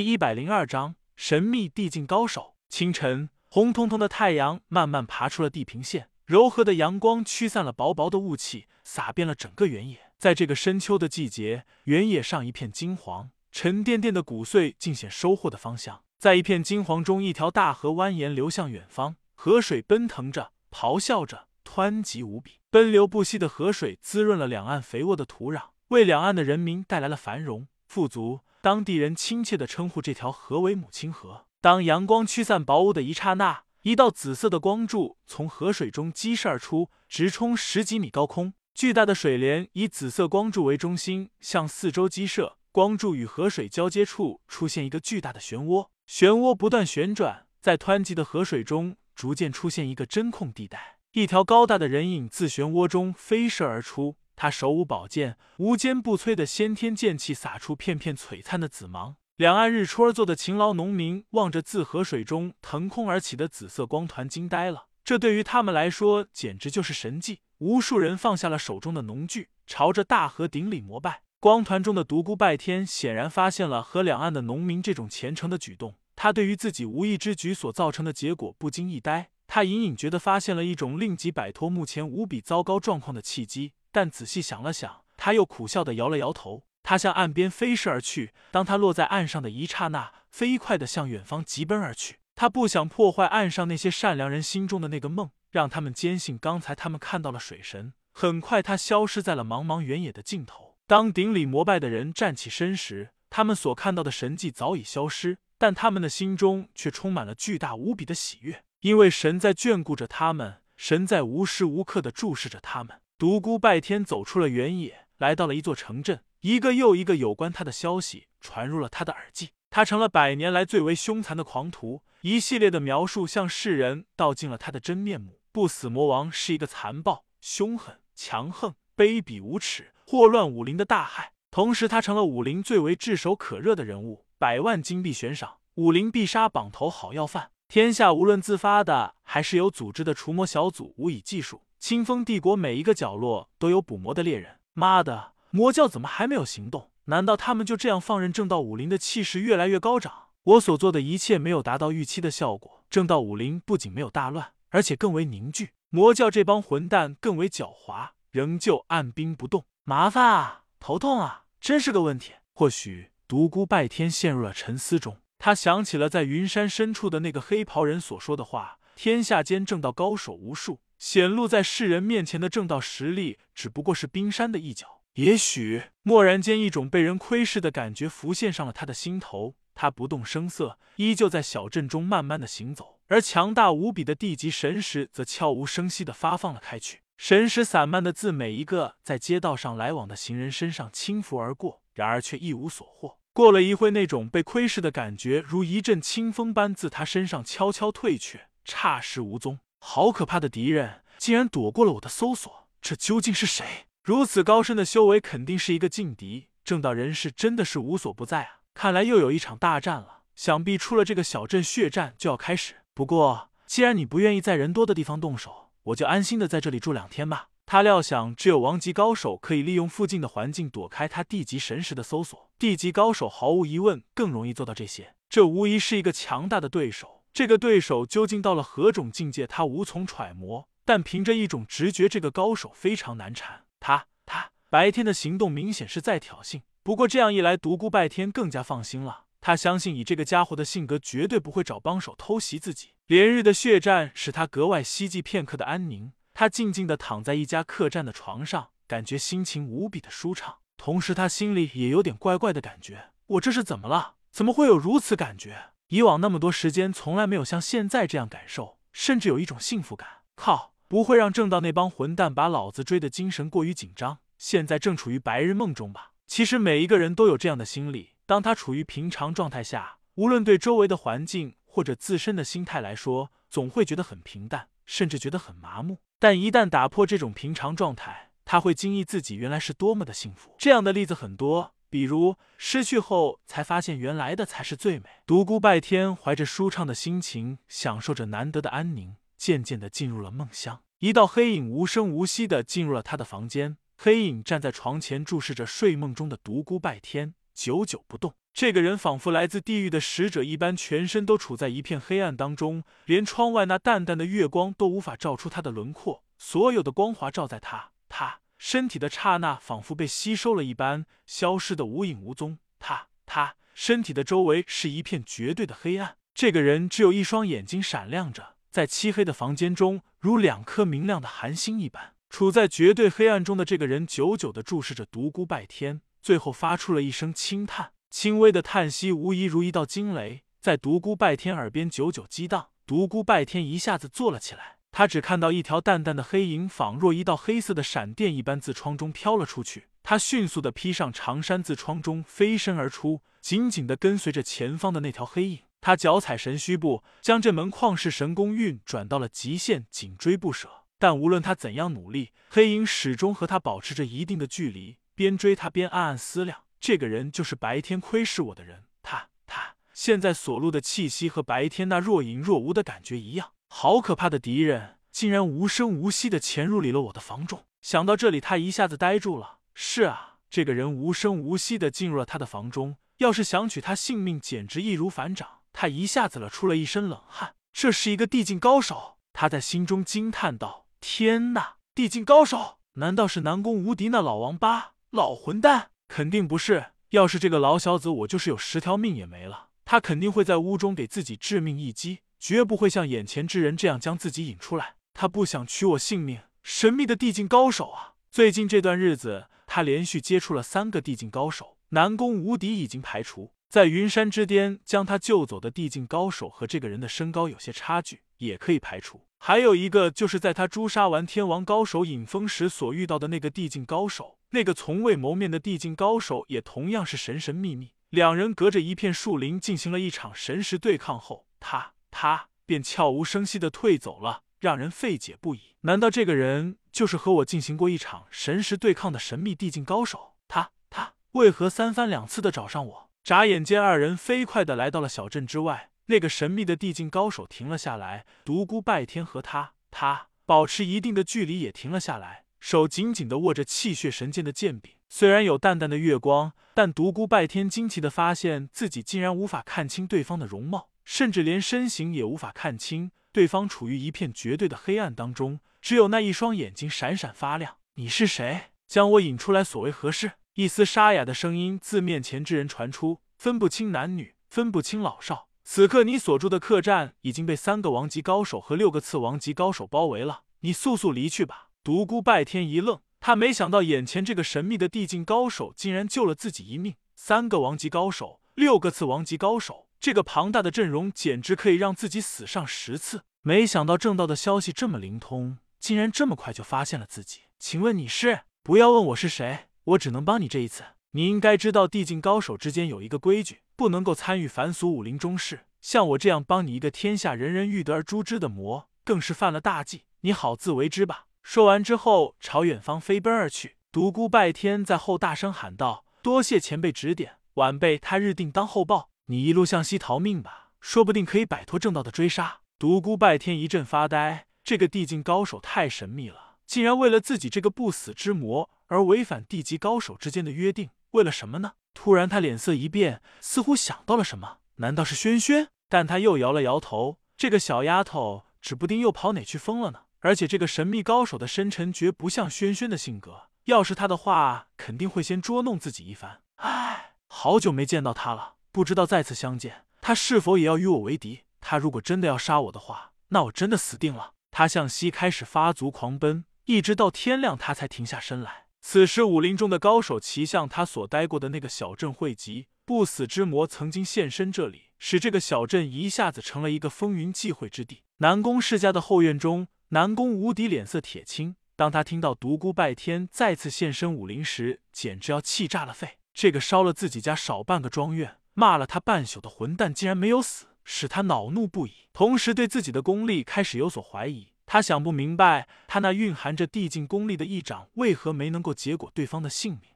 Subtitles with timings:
[0.00, 2.54] 第一百零二章神秘地境高手。
[2.70, 10.10] 清晨，红彤彤的太阳慢慢爬出了地平线，柔和的阳光驱散了薄薄的雾气，洒遍了整个原野。
[10.16, 16.02] 在这个深秋的季节，原野上一片金黄，沉甸甸的谷穗尽显收获的芳香。
[16.18, 22.52] 在一片金黄中，一条大河蜿蜒流向远方，河水奔腾着，咆哮着，湍急无比。
[22.70, 28.40] 奔流不息的河水滋润了两岸肥沃的土壤，为两岸的人民带来了繁荣富足。
[28.62, 31.46] 当地人亲切地称呼这条河为“母亲河”。
[31.62, 38.52] 当阳光驱散薄雾的一刹那，一道紫色的光柱从河水中激射而出，直冲十几米高空。
[38.74, 42.58] 巨大的水帘以紫色光柱为中心，向四周激射。
[42.70, 50.98] 光柱与河水交接处出现一个巨大的漩涡，漩涡不断旋转，在湍急的河水中逐渐出现一个真空地带。
[51.12, 54.16] 一条高大的人影自漩涡中飞射而出。
[54.40, 59.16] 他手舞宝剑，无坚不摧的先天剑气洒出片片璀璨的紫芒。
[59.36, 64.86] 两岸日出而作的勤劳农民望着自河水中腾空而起的紫色光团，惊呆了。
[65.04, 67.40] 这对于他们来说简直就是神迹。
[67.58, 71.20] 无数人放下了手中的农具，朝着大河顶礼膜拜。
[71.38, 79.28] 光团中的独孤拜天显然发现了河两岸的农民这种虔诚的举动，他对于自己无意之举所造成的结果不禁一呆。
[79.46, 83.74] 他隐隐觉得发现了一种令其摆脱目前无比糟糕状况的契机。
[83.92, 86.64] 但仔细想了想，他又苦笑的摇了摇头。
[86.82, 88.32] 他向岸边飞射而去。
[88.50, 92.18] 当他落在岸上的一刹那，飞快的向远方疾奔而去。
[92.34, 97.92] 他不想破坏岸上那些善良人心中的那个梦，让他们坚信刚才他们看到了水神。
[98.12, 100.78] 很快，他消失在了茫茫原野的尽头。
[100.86, 113.00] 当顶礼膜拜的人站起身时，他们所看到的神迹早已消失，但他们的心中却充满了巨大无比的喜悦，因为神在眷顾着他们，神在无时无刻的注视着他们。
[113.20, 116.22] 独孤拜天走出了原野，来到了一座城镇。
[116.40, 119.50] 一个又一个有关他的消息传入了他的耳际。
[119.68, 122.02] 他成了百年来最为凶残的狂徒。
[122.22, 125.38] 一系列的描述向世人道尽了他的真面目。
[125.52, 131.34] 不死魔王是一个残暴、凶狠、强横、卑鄙无耻、祸乱武林的大害。
[131.50, 134.24] 同时，他成了武林最为炙手可热的人物。
[134.38, 137.50] 百万金币悬赏，武林必杀榜头好要饭。
[137.68, 141.60] 天下无论自发的还是有组织的除魔小组，无以计数。
[141.80, 144.60] 清风帝国每一个角落都有捕魔的猎人。
[144.74, 146.90] 妈的，魔教怎么还没有行动？
[147.06, 150.28] 难道他们就这样放任正道武林的气势越来越高涨？
[150.42, 152.84] 我所做的一切没有达到预期的效果。
[152.90, 155.70] 正道武林不仅没有大乱，而且更为凝聚。
[155.88, 159.64] 魔教这帮混蛋更为狡猾，仍旧按兵不动。
[159.84, 162.34] 麻烦啊，头痛啊，真是个问题。
[162.52, 170.80] 或许独孤拜天陷入了沉思中，他想起了在云山深处的那个黑袍人所说的话：天下间正道高手无数。
[171.00, 175.00] 显露在世人面前的正道实力，只不过是冰山的一角。
[175.14, 179.56] 也许，蓦然间，一种被人窥视的感觉浮现上了他的心头。
[179.74, 187.00] 他不动声色，依旧在小镇中慢慢的行走，而强大无比的地级神识则悄无声息的发放了开去。
[187.16, 193.16] 神识散漫的自每一个在街道上来往的行人身上轻拂而过，然而却一无所获。
[193.32, 199.60] 过了一会，那种被窥视的感觉如一阵清风般自他身上悄悄退却，霎时无踪。
[199.80, 202.68] 好可怕的敌人，竟然躲过了我的搜索！
[202.80, 203.86] 这究竟是谁？
[204.02, 206.48] 如此高深的修为，肯定是一个劲敌。
[206.62, 208.60] 正道人士真的是无所不在啊！
[208.74, 210.20] 看来又有一场大战了。
[210.36, 212.76] 想必出了这个小镇，血战就要开始。
[212.94, 217.48] 不过，既然你不愿意在人多的地方动手，我就安心的在这里住两天吧。
[217.66, 222.50] 他料想，只有王级高手可以利用附近的环境躲开他地级神识的搜索。
[222.58, 225.14] 地级高手毫无疑问更容易做到这些。
[225.28, 227.19] 这无疑是一个强大的对手。
[227.32, 230.68] 这个对手究竟到了何种境界，他无从揣摩。
[230.84, 233.64] 但凭着一种直觉，这个高手非常难缠。
[233.78, 236.62] 他他白天的行动明显是在挑衅。
[236.82, 239.26] 不过这样一来，独孤拜天更加放心了。
[239.40, 242.90] 他相信以这个家伙的性格，绝对不会找帮手偷袭自己。
[243.06, 246.12] 连日的血战使他格外希冀片刻的安宁。
[246.34, 250.56] 他静静的躺在一家客栈的床上，感觉心情无比的舒畅。
[250.76, 253.10] 同时，他心里也有点怪怪的感觉。
[253.26, 254.16] 我这是怎么了？
[254.30, 255.69] 怎么会有如此感觉？
[255.90, 260.08] 以往那么多时间，从来没有像现在这样感受，甚至有一种幸福感。
[260.36, 266.12] 靠，不会让正道那帮混蛋把老子追得精神过于紧张，现在正处于白日梦中吧？
[266.28, 268.10] 其实每一个人都有这样的心理。
[268.24, 275.98] 当他处于平常状态下，无论对周围的环境或者自身的心态来说，总会觉得很平淡，甚至觉得很麻木。
[276.20, 280.54] 但一旦打破这种平常状态，他会惊异自己原来是多么的幸福。
[280.56, 281.74] 这样的例子很多。
[281.90, 285.06] 比如失去后才发现原来的才是最美。
[285.26, 290.80] 独孤拜天怀着舒畅的心情，享受着难得的安宁，渐渐的进入了梦乡。
[291.00, 298.34] 一道黑影无声无息的进入了他的房间，黑影站在床前注视着睡梦中的独孤拜天，久久不动。
[298.52, 306.24] 这个人仿佛来自地狱的使者一般，全身都处在一片黑暗当中，连窗外那淡淡的月光都无法照出他的轮廓。
[306.36, 312.58] 所有的光华照在他，他身体的刹那仿佛被吸收了一般，消失的无影无踪。
[312.78, 316.18] 他，他身体的周围是一片绝对的黑暗。
[316.34, 322.14] 这个人只有一双眼睛闪亮着，在漆黑的房间中，如两颗明亮的寒星一般。
[322.28, 332.68] 处在绝对黑暗中的这个人，久久的注视着独孤拜天，最后发出了一声轻叹，轻微的叹息，无疑如一道惊雷，在独孤拜天耳边久久激荡。
[332.84, 339.86] 独孤拜天一下子坐了起来，他只看到一条淡淡的黑影，仿若一道黑色的闪电一般，自窗中飘了出去。
[340.02, 345.60] 他迅速的披上长衫，自窗中飞身而出，紧紧的跟随着前方的那条黑影。
[345.80, 350.68] 他脚踩神虚步，将这门旷世神功运转到了极限，紧追不舍。
[350.98, 354.98] 但无论他怎样努力，黑影始终和他保持着一定的距离。
[355.14, 358.84] 边追他边暗暗思量：这个人就是白天窥视我的人。
[359.02, 367.64] 他他现在所露的气息和白天那若隐若无的感觉一样，好可怕的敌人，竟然无声无息的潜入里了我的房中。
[367.80, 369.60] 想到这里，他一下子呆住了。
[369.74, 375.60] 是啊，这个人无声无息的进入了他的房中，要是想取他性命，简直易如反掌。
[375.72, 379.16] 他一下子了出了一身冷汗，这是一个地境高手。
[379.32, 382.78] 他在心中惊叹道：“天哪，地境高手？
[382.94, 385.92] 难道是南宫无敌那老王八、老混蛋？
[386.08, 386.86] 肯定不是。
[387.10, 389.68] 要是这个老小子，我就是有十条命也没了。
[389.84, 394.96] 他肯定会在屋中给自己致命一击，绝不会像眼前之人这样将自己引出来。
[395.14, 396.40] 他不想取我性命。
[396.62, 398.14] 神秘的地境高手啊！
[398.30, 409.24] 最近这段日子，他连续接触了三个地境高手，南宫无敌已经排除。”在云山之巅将他救走的地境高手和这个人的身高有些差距，也可以排除。
[409.38, 417.92] 还有一个就是在他诛杀完天王高手尹峰时所遇到的那个地境高手，那个从未谋面的地境高手也同样是神神秘秘。
[418.08, 425.76] 两人隔着一片树林进行了一场神识对抗后，他他便悄无声息的退走了，让人费解不已。
[425.82, 430.34] 难道这个人就是和我进行过一场神识对抗的神秘地境高手？
[430.48, 433.10] 他他为何三番两次的找上我？
[433.22, 435.90] 眨眼间，二人飞快的来到了小镇之外。
[436.06, 444.94] 那个神秘的地境高手停了下来，独孤拜天和他，他保持一定的距离，也停了下来，手紧紧的握着气血神剑的剑柄。
[445.08, 453.10] 虽然有淡淡的月光，但独孤拜天惊奇的发现自己竟然无法看清对方的容貌，甚至连身形也无法看清。
[453.32, 457.76] 对方处于一片绝对的黑暗当中，只有那一双眼睛闪闪发亮。
[457.94, 458.72] 你是谁？
[458.88, 460.32] 将我引出来，所为何事？
[460.54, 465.46] 一丝沙哑的声音自面前之人传出，分不清男女，分不清老少。
[465.62, 471.68] 此刻你所住的客栈已经被三个王级高手和六个次王级高手包围了，你速速离去吧。
[471.84, 476.96] 独孤拜天一愣，他没想到眼前这个神秘的地境高手竟然救了自己一命。
[477.14, 483.24] 三个王级高手，六个次王级高手，这个庞大的阵容简直可以让自己死上十次。
[483.42, 487.40] 没想到正道的消息这么灵通，竟然这么快就发现了自己。
[487.58, 488.40] 请问你是？
[488.62, 489.66] 不要问我是谁。
[489.84, 490.84] 我只能帮你这一次。
[491.10, 495.66] 你应该知道，地境高手之间有一个规矩，不能够参与凡俗武林中事。
[495.82, 500.04] 像我这样帮你一个天下人人欲得而诛之的魔，更是犯了大忌。
[500.22, 501.26] 你好自为之吧。
[501.42, 503.76] 说完之后，朝远方飞奔而去。
[503.92, 509.09] 独孤拜天在后大声喊道：“多谢前辈指点，晚辈他日定当厚报。
[509.30, 518.68] 你一路向西逃命吧，说不定可以摆脱正道的追杀。”独孤拜天一阵发呆，这个地境高手太神秘了，竟然为了自己这个不死之魔。
[518.88, 521.74] 而违反地级高手之间的约定，为了什么呢？
[521.94, 524.58] 突然，他脸色一变，似乎想到了什么。
[524.76, 525.68] 难道是轩轩？
[525.88, 527.18] 但他又摇了摇头。
[527.36, 530.00] 这个小丫头指不定又跑哪去疯了呢。
[530.18, 533.42] 而且，这个神秘高手的深沉绝不像轩轩的性格。
[533.66, 536.40] 要是他的话，肯定会先捉弄自己一番。
[536.56, 541.40] 唉，好久没见到他了，不知道再次相见，他是否也要与我为敌？
[541.60, 544.32] 他如果真的要杀我的话，那我真的死定了。
[544.50, 548.66] 他向西开始发足狂奔，一直到天亮，他才停下身来。
[548.80, 552.68] 此时，武林中的高手齐向他所待过的那个小镇汇集。
[552.86, 558.02] 不死之魔曾经现身这里，使这个小镇一下子成了一个风云际会之地。
[558.18, 561.54] 南宫世家的后院中，南宫无敌脸色铁青。
[561.76, 566.18] 当他听到独孤拜天再次现身武林时，简直要气炸了肺。
[566.34, 574.48] 这个烧了自己家少半个庄园、骂了他半宿的混蛋，竟然没有死，使他恼怒不已，同时对自己的功力开始有所怀疑。
[574.66, 579.90] 他想不明白，他那蕴含着地境功力的一掌为何没能够结果对方的性命。